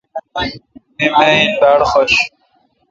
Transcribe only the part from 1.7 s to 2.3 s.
حوش